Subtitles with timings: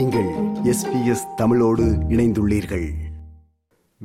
[0.00, 0.28] நீங்கள்
[0.74, 2.90] எஸ்பிஎஸ் தமிழோடு இணைந்துள்ளீர்கள்.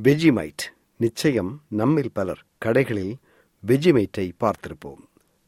[0.02, 3.14] வெஜிமைட் நிச்சயம் நம்மில் பலர் கடைகளில்
[3.66, 4.98] வெஜிமைட்டை பார்த்திருப்போம்.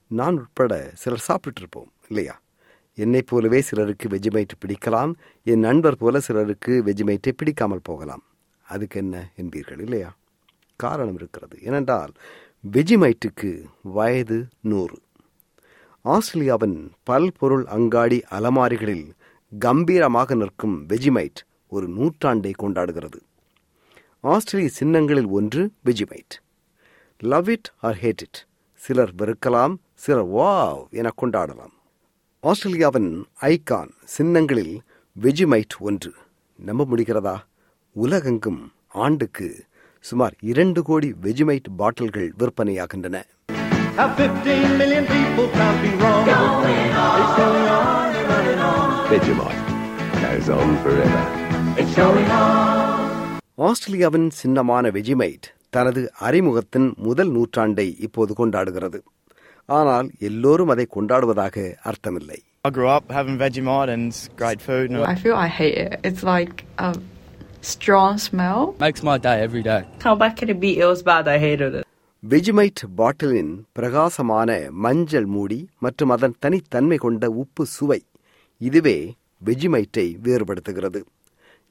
[0.06, 2.40] நான் உட்பட சிலர் சாப்பிட்டிருப்போம் இல்லையா?
[2.94, 5.12] என்னைப் போலவே சிலருக்கு வெஜிமைட் பிடிக்கலாம்
[5.44, 8.22] என் நண்பர் போல சிலருக்கு வெஜிமைட்டை பிடிக்காமல் போகலாம்.
[8.68, 10.16] அதுக்கு என்ன என்பீர்கள் இல்லையா?
[10.76, 11.62] காரணம் இருக்கிறது.
[11.62, 12.12] ஏனென்றால்
[12.72, 14.98] வெஜிமைட்டுக்கு வயது நூறு.
[16.00, 19.16] ஆஸ்திரேலியாவின் பல்பொருள் அங்காடி அலமாரிகளில்
[19.58, 23.20] கம்பீரமாக நிற்கும் வெஜிமைட் ஒரு நூற்றாண்டை கொண்டாடுகிறது.
[24.20, 26.34] ஆஸ்திரேலிய சின்னங்களில் ஒன்று Vegemite.
[27.18, 31.74] Love it or hate it சிலர் வெறுக்கலாம் சிலர் வாவ் என கொண்டாடலாம்.
[32.40, 34.82] ஆஸ்திரேலியாவின் ஐகான் சின்னங்களில்
[35.20, 36.12] வெஜிமைட் ஒன்று.
[36.56, 37.36] நம்ப முடிகிறதா?
[37.92, 39.64] உலகெங்கும் ஆண்டுக்கு
[40.00, 43.22] சுமார் இரண்டு கோடி வெஜிமைட் பாட்டில்கள் விற்பனையாகின்றன.
[43.97, 46.23] How 15 million people can't be wrong.
[47.21, 48.87] It's going on and on and on.
[49.09, 49.61] Vegemite
[50.23, 51.23] goes on forever.
[51.81, 53.01] It's going on.
[53.67, 58.99] ஆஸ்திரேலியாவின் சின்னமான வெஜிமைட் தனது அறிமுகத்தின் முதல் நூற்றாண்டை இப்போது கொண்டாடுகிறது
[59.69, 61.55] ஆனால் எல்லோரும் அதை கொண்டாடுவதாக
[61.91, 65.77] அர்த்தமில்லை I grew up having Vegemite and it's great food and I feel I hate
[65.85, 65.93] it.
[66.09, 66.91] It's like a
[67.71, 68.59] strong smell.
[68.79, 69.81] Makes my day every day.
[70.05, 70.71] How bad can it be?
[70.79, 71.27] It was bad.
[71.27, 71.85] I hated it.
[72.22, 77.98] Vegemite பாட்டிலின் பிரகாசமான மஞ்சள் மூடி மற்றும் அதன் தனித்தன்மை கொண்ட உப்பு சுவை
[78.60, 81.00] இதுவே வெஜிமைட்டை வேறுபடுத்துகிறது.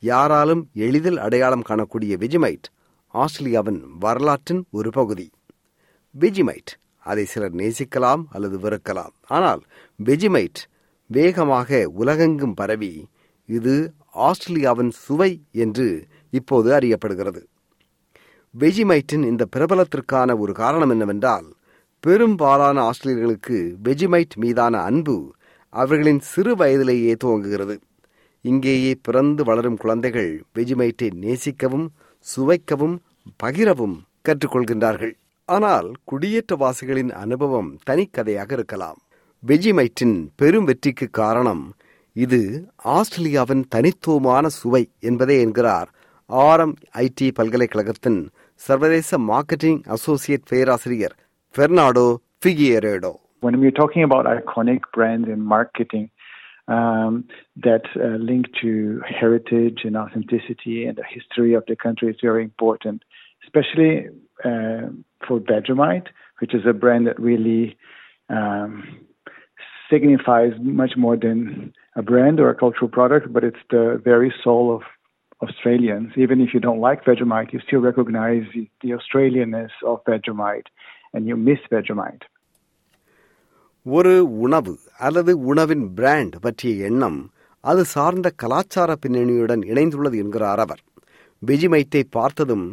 [0.03, 2.69] யாராலும் எளிதில் அடையாளம் காணக்கூடிய வெஜிமைட்
[3.13, 5.27] ஆஸ்திரேலியாவின் வரலாற்றின் ஒரு பகுதி.
[6.15, 9.13] வெஜிமைட் அதை சிலர் நேசிக்கலாம் அல்லது வெறுக்கலாம்.
[9.27, 9.61] ஆனால்
[9.99, 10.63] வெஜிமைட்
[11.07, 12.93] வேகமாக உலகெங்கும் பரவி
[13.45, 13.75] இது
[14.29, 15.31] ஆஸ்திரேலியாவின் சுவை
[15.65, 17.43] என்று இப்போது அறியப்படுகிறது.
[18.59, 21.47] வெஜிமைட்டின் இந்த பிரபலத்திற்கான ஒரு காரணம் என்னவென்றால்
[22.03, 25.15] பெரும்பாலான ஆஸ்திரேலியர்களுக்கு வெஜிமைட் மீதான அன்பு
[25.73, 27.75] அவர்களின் சிறு வயதிலேயே துவங்குகிறது.
[28.41, 31.87] இங்கேயே பிறந்து வளரும் குழந்தைகள் வெஜிமைட்டை நேசிக்கவும்
[32.27, 32.95] சுவைக்கவும்
[33.43, 33.97] பகிரவும்
[34.29, 35.13] கற்றுக்கொள்கின்றார்கள்.
[35.49, 38.97] ஆனால் குடியேற்றவாசிகளின் அனுபவம் தனிக்கதையாக இருக்கலாம்.
[39.43, 41.63] வெஜிமைட்டின் பெரும் வெற்றிக்கு காரணம்
[42.15, 42.41] இது
[42.95, 45.89] ஆஸ்திரேலியாவின் தனித்துவமான சுவை என்பதே என்கிறார்
[46.28, 48.20] ஆரம் ஐடி பல்கலைக்கழகத்தின்
[48.60, 51.16] சர்வதேச மார்க்கெட்டிங் அசோசியேட் பேராசிரியர்
[51.54, 52.08] Bernardo
[52.42, 53.12] Figueiredo
[53.42, 56.04] When we're talking about iconic brands in marketing
[56.68, 57.12] um,
[57.66, 58.70] that uh, link to
[59.20, 62.98] heritage and authenticity and the history of the country is very important,
[63.44, 63.92] especially
[64.44, 64.84] uh,
[65.26, 66.08] for Vegemite,
[66.40, 67.76] which is a brand that really
[68.30, 68.72] um,
[69.90, 71.38] signifies much more than
[71.96, 74.82] a brand or a cultural product, but it's the very soul of
[75.41, 76.11] Australians.
[76.17, 80.67] Even if you don't like Vegemite, you still recognize the, the Australianness of Vegemite
[81.13, 82.23] and you miss Vegemite.
[83.85, 87.19] ஒரு உணவு அல்லது உணவின் brand பற்றிய எண்ணம்
[87.63, 90.81] அது சார்ந்த கலாச்சார பின்னணியுடன் இணைந்துள்ளது என்கிறார் அவர்
[91.41, 92.65] வெஜிமைட்டை பார்த்ததும்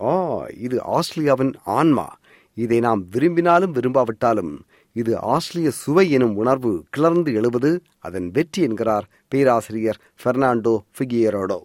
[0.00, 0.14] ஆ
[0.66, 2.06] இது ஆஸ்திரேலியாவின் ஆன்மா
[2.56, 4.54] இதை நாம் விரும்பினாலும் விரும்பாவிட்டாலும்
[4.96, 11.60] இது ஆஸ்திரேலிய சுவை எனும் உணர்வு கிளர்ந்து எழுவது அதன் வெற்றி என்கிறார் பேராசிரியர் பெர்னாண்டோ ஃபிகியரோடோ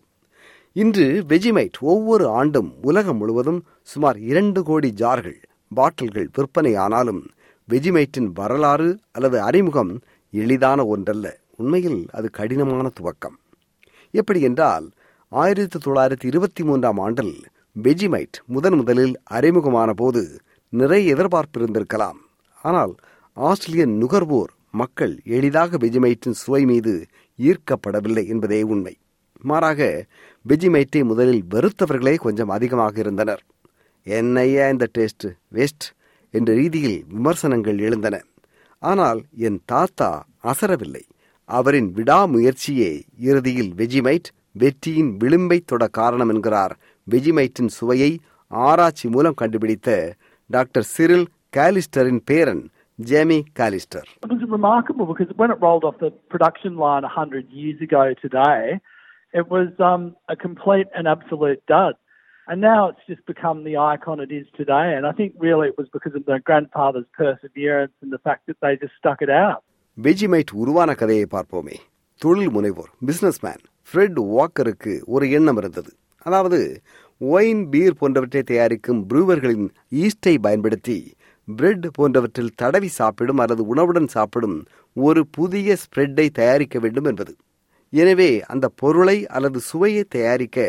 [0.82, 5.44] இன்று வெஜிமைட் ஒவ்வொரு ஆண்டும் உலகம் முழுவதும் சுமார் இரண்டு கோடி ஜார்கள்
[5.74, 7.22] பாட்டில்கள் விற்பனையானாலும்
[7.70, 10.02] வெஜிமைட்டின் வரலாறு அல்லது அறிமுகம்
[10.32, 11.40] எளிதான ஒன்றல்ல.
[11.56, 13.38] உண்மையில் அது கடினமான துவக்கம்.
[14.12, 14.90] எப்படி என்றால்
[15.30, 17.46] ஆயிரத்தி தொள்ளாயிரத்தி இருபத்தி மூன்றாம் ஆண்டில்
[17.84, 20.40] வெஜிமைட் முதன் முதலில் அறிமுகமான போது
[20.70, 22.22] நிறைய எதிர்பார்ப்பு இருந்திருக்கலாம்
[22.62, 22.96] ஆனால்
[23.34, 27.06] ஆஸ்திரேலிய நுகர்வோர் மக்கள் எளிதாக வெஜிமைட்டின் சுவை மீது
[27.38, 28.98] ஈர்க்கப்படவில்லை என்பதே உண்மை.
[29.42, 30.06] மாறாக
[30.48, 33.42] வெஜிமைட்டை முதலில் வெறுத்தவர்களே கொஞ்சம் அதிகமாக இருந்தனர்.
[34.04, 35.86] என்னையா இந்த டேஸ்ட் வேஸ்ட்
[36.30, 38.16] என்ற ரீதியில் விமர்சனங்கள் எழுந்தன.
[38.80, 41.04] ஆனால் என் தாத்தா அசரவில்லை.
[41.46, 46.78] அவரின் விடாமுயற்சியே இறுதியில் வெஜிமைட் வெற்றியின் விளிம்பை தொட காரணம் என்கிறார்.
[47.12, 50.16] வெஜிமைட்டின் சுவையை ஆராய்ச்சி மூலம் கண்டுபிடித்த
[50.46, 51.28] டாக்டர் சிரில்
[51.58, 52.66] காலிஸ்டரின் பேரன்
[53.00, 54.02] Jamie Callister.
[54.24, 58.80] It was remarkable because when it rolled off the production line 100 years ago today,
[59.34, 61.96] it was um, a complete and absolute dud.
[62.48, 64.94] And now it's just become the icon it is today.
[64.96, 68.58] And I think really it was because of their grandfather's perseverance and the fact that
[68.62, 69.62] they just stuck it out.
[69.98, 71.76] Vegemite உருவான கதையை பார்ப்போமே
[72.22, 75.92] தொழில் முனைவோர் businessman Fred வாக்கருக்கு ஒரு எண்ணம் இருந்தது
[76.26, 76.60] அதாவது
[77.22, 79.68] wine beer போன்றவற்றை தயாரிக்கும் ப்ரூவர்களின்
[80.04, 80.98] ஈஸ்டை பயன்படுத்தி
[81.48, 84.58] பிரெட் போன்றவற்றில் தடவி சாப்பிடும் அல்லது உணவுடன் சாப்பிடும்
[84.98, 87.34] ஒரு புதிய ஸ்ப்ரெட்டை தயாரிக்க வேண்டும் என்பது
[87.94, 90.60] எனவே அந்த பொருளை அல்லது சுவையை தயாரிக்க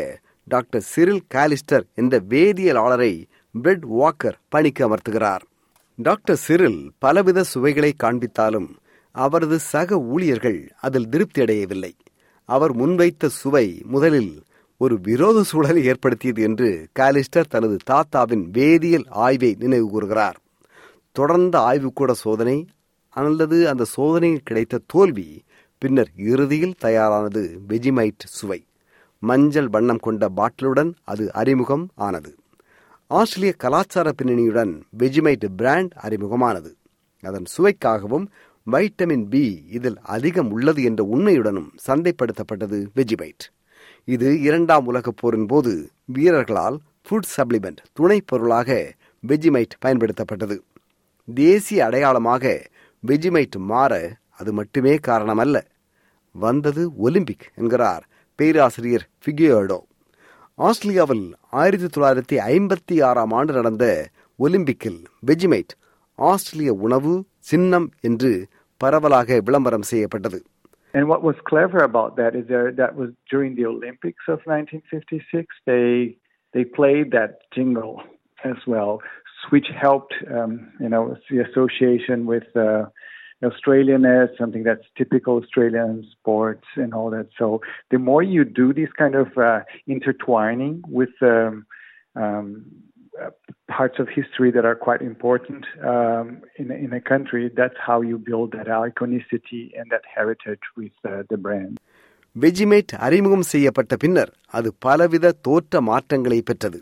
[0.47, 3.13] டாக்டர் சிரில் காலிஸ்டர் என்ற வேதியியலாளரை
[3.55, 5.43] பிரெட் வாக்கர் பணிக்கு அமர்த்துகிறார்.
[5.99, 8.69] டாக்டர் சிரில் பலவித சுவைகளை காண்பித்தாலும்
[9.15, 11.93] அவரது சக ஊழியர்கள் அதில் திருப்தி அடையவில்லை.
[12.49, 14.33] அவர் முன்வைத்த சுவை முதலில்
[14.81, 16.69] ஒரு விரோத சூழலை ஏற்படுத்தியது என்று
[16.99, 20.37] காலிஸ்டர் தனது தாத்தாவின் வேதியியல் ஆய்வை நினைவு கூறுகிறார்.
[21.11, 22.57] தொடர்ந்த ஆய்வுக்கூட சோதனை
[23.15, 25.27] அல்லது அந்த சோதனையில் கிடைத்த தோல்வி
[25.79, 28.65] பின்னர் இறுதியில் தயாரானது வெஜிமைட் சுவை.
[29.19, 32.35] மஞ்சள் வண்ணம் கொண்ட பாட்டிலுடன் அது அறிமுகம் ஆனது.
[33.07, 36.71] ஆஸ்திரேலிய கலாச்சார பின்னணியுடன் வெஜிமைட் பிராண்ட் அறிமுகமானது.
[37.21, 38.27] அதன் சுவைக்காகவும்
[38.71, 43.43] வைட்டமின் பி இதில் அதிகம் உள்ளது என்ற உண்மையுடனும் சந்தைப்படுத்தப்பட்டது வெஜிமைட்.
[44.03, 48.93] இது இரண்டாம் உலகப் போரின் போது வீரர்களால் ஃபுட் சப்ளிமெண்ட் துணைப் பொருளாக
[49.27, 50.59] வெஜிமைட் பயன்படுத்தப்பட்டது.
[51.33, 52.69] தேசிய அடையாளமாக
[53.07, 55.58] வெஜிமைட் மாற அது மட்டுமே காரணமல்ல
[56.34, 58.04] வந்தது ஒலிம்பிக் என்கிறார்
[58.38, 59.78] பேராசிரியர் ஃபிகியோடோ
[60.58, 61.24] ஆஸ்திரேலியாவில்
[61.62, 63.86] ஆயிரத்தி தொள்ளாயிரத்தி ஐம்பத்தி ஆறாம் ஆண்டு நடந்த
[64.38, 65.00] ஒலிம்பிக்கில்
[65.30, 65.72] வெஜிமைட்
[66.18, 67.14] ஆஸ்திரேலிய உணவு
[67.50, 68.32] சின்னம் என்று
[68.80, 70.40] பரவலாக விளம்பரம் செய்யப்பட்டது
[70.94, 75.56] And what was clever about that is there, that was during the Olympics of 1956.
[75.66, 75.86] They
[76.54, 77.94] they played that jingle
[78.44, 78.92] as well,
[79.50, 82.82] which helped um, you know the association with uh,
[83.42, 87.28] Australianness, something that's typical Australian sports and all that.
[87.38, 87.46] So
[87.90, 91.66] the more you do this kind of uh, intertwining with um,
[92.16, 92.64] um,
[93.20, 93.30] uh,
[93.68, 98.16] parts of history that are quite important um, in, in a country, that's how you
[98.18, 101.74] build that iconicity and that heritage with uh, the brand.
[102.36, 106.78] வெஜிமேட் அறிமுகம் செய்யப்பட்ட பின்னர் அது பலவித தோற்ற மாற்றங்களை பெற்றது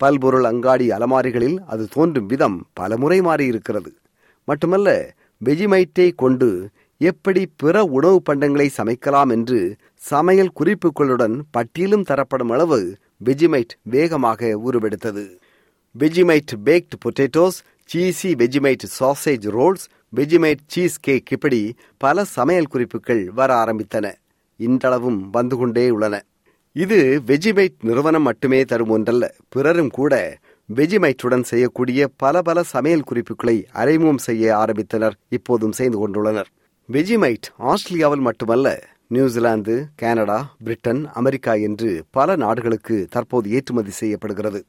[0.00, 3.90] பல்பொருள் அங்காடி அலமாரிகளில் அது தோன்றும் விதம் பலமுறை மாறியிருக்கிறது
[4.48, 4.88] மட்டுமல்ல
[5.45, 6.49] வெஜிமைட்டை கொண்டு
[7.01, 9.59] எப்படி பிற உணவு பண்டங்களை சமைக்கலாம் என்று
[10.11, 12.79] சமையல் குறிப்புகளுடன் பட்டியலும் தரப்படும் அளவு
[13.25, 15.25] வெஜிமைட் வேகமாக உருவெடுத்தது.
[15.95, 17.59] Vegemite baked potatoes
[17.89, 20.63] cheesy Vegemite sausage rolls Vegemite
[20.99, 21.61] cheesecake இப்படி
[21.97, 24.05] பல சமையல் குறிப்புகள் வர ஆரம்பித்தன.
[24.59, 26.15] இன்றளவும் வந்து கொண்டே உள்ளன.
[26.75, 30.13] இது வெஜிமைட் நிறுவனம் மட்டுமே தரும் ஒன்றல்ல பிறரும் கூட
[30.73, 35.11] வெஜிமைட்டுடன் செய்யக்கூடிய பல பல சமையல் குறிப்புகளை அறிமுகம் செய்ய ஆரம்பித்தனர்.
[35.29, 36.45] இப்போதும் செய்து கொண்டுள்ளனர்.
[36.91, 44.65] வெஜிமைட் ஆஸ்திரேலியாவில் மட்டுமல்ல நியூசிலாந்து கனடா பிரிட்டன் அமெரிக்கா என்று பல நாடுகளுக்கு தற்போது ஏற்றுமதி செய்யப்படுகிறது.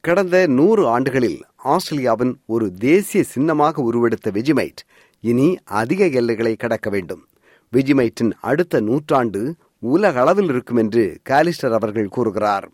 [0.00, 4.80] கடந்த நூறு ஆண்டுகளில் ஆஸ்திரேலியாவின் ஒரு தேசிய சின்னமாக உருவெடுத்த வெஜிமைட்
[5.20, 7.26] இனி அதிக எல்லைகளை கடக்க வேண்டும்.
[7.72, 12.70] வெஜிமைட்டின் அடுத்த நூற்றாண்டு உலக அளவில் இருக்கும் என்று காலிஸ்டர் அவர்கள் கூறுகிறார்.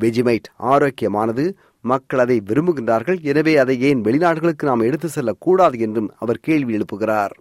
[0.00, 6.74] வெஜிமைட் ஆரோக்கியமானது மக்கள் அதை விரும்புகின்றார்கள் எனவே அதை ஏன் வெளிநாடுகளுக்கு நாம் எடுத்து செல்லக்கூடாது என்றும் அவர் கேள்வி
[6.78, 7.34] எழுப்புகிறார்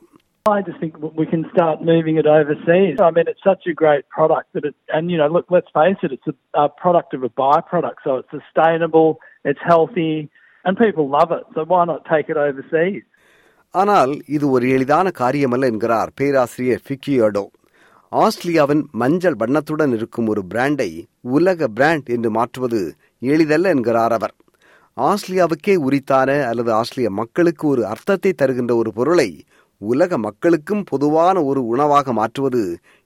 [0.45, 2.93] I just think we can start moving it overseas.
[2.99, 5.99] I mean, it's such a great product that it, and you know, look, let's face
[6.05, 9.09] it, it's a, a product of a byproduct, so it's sustainable,
[9.45, 10.13] it's healthy,
[10.65, 11.43] and people love it.
[11.55, 13.03] So why not take it overseas?
[13.73, 17.45] ஆனால் இது ஒரு எளிதான காரியமல்ல என்கிறார் பேராசிரியர் ஃபிக்கியோடோ
[18.11, 20.89] ஆஸ்திரேலியாவின் மஞ்சள் வண்ணத்துடன் இருக்கும் ஒரு பிராண்டை
[21.35, 22.81] உலக பிராண்ட் என்று மாற்றுவது
[23.32, 24.34] எளிதல்ல என்கிறார் அவர்
[24.96, 29.28] ஆஸ்திரேலியாவுக்கே உரித்தான அல்லது ஆஸ்திரேலிய மக்களுக்கு ஒரு அர்த்தத்தை தருகின்ற ஒரு பொருளை
[29.80, 32.62] உலக மக்களுக்கும் பொதுவான ஒரு உணவாக மாற்றுவது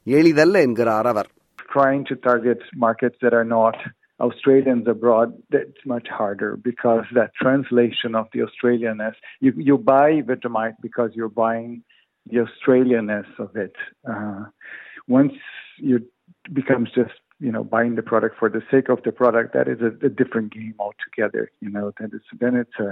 [0.06, 1.30] எளிதல்ல என்கிறார் அவர்
[1.76, 3.76] Trying to target markets that are not
[4.20, 10.76] Australians abroad, that's much harder because that translation of the Australianness, you, you buy Vegemite
[10.80, 11.82] because you're buying
[12.26, 13.74] the Australianness of it.
[14.08, 14.44] Uh,
[15.08, 15.34] once
[15.78, 15.98] you
[16.52, 19.79] becomes just you know buying the product for the sake of the product, that is
[19.81, 21.43] a, a different game altogether.
[21.61, 22.91] You know, then it's then it's a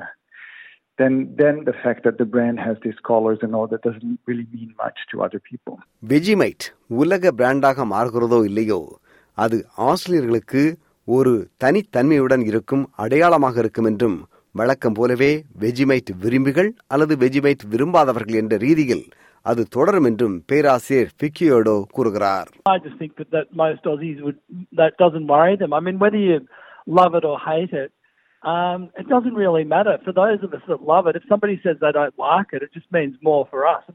[0.99, 4.47] then then the fact that the brand has these colors and all that doesn't really
[4.55, 5.75] mean much to other people.
[6.13, 6.65] Vegemite
[7.01, 8.79] உலக பிராண்டாக மாறுகிறதோ இல்லையோ
[9.37, 9.57] அது
[9.89, 10.61] ஆஸ்திரேலியர்களுக்கு
[11.07, 14.17] ஒரு தனித்தன்மையுடன் இருக்கும் அடையாளமாக இருக்கும் என்றும்
[14.55, 15.31] வழக்கம் போலவே
[15.63, 19.05] வெஜிமைட் விரும்பிகள் அல்லது வெஜிமைட் விரும்பாதவர்கள் என்ற ரீதியில்
[19.41, 24.39] அது தொடரும் என்றும் பேராசிரியர் பிக்கியோடோ கூறுகிறார் I just think that, that most Aussies would
[24.72, 25.74] that doesn't worry them.
[25.74, 26.38] I mean, whether you
[27.00, 27.91] love it or hate it,
[28.43, 29.98] um, it doesn't really matter.
[30.05, 32.72] For those of us that love it, if somebody says they don't like it, it
[32.74, 33.86] just means more for us.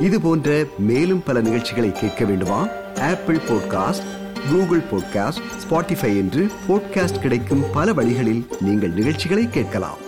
[0.00, 0.48] இது போன்ற
[0.88, 2.58] மேலும் பல நிகழ்ச்சிகளை கேட்க வேண்டுமா
[3.10, 4.08] Apple podcast
[4.50, 10.02] Google podcast Spotify என்று podcast கிடைக்கும் பல வழிகளில் நீங்கள் நிகழ்ச்சிகளை கேட்கலாம்